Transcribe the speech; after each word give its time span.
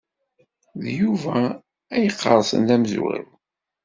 D 0.81 0.83
Yuba 0.99 1.39
ay 1.95 2.03
iqersen 2.09 2.61
d 2.67 2.69
amezwaru. 2.75 3.29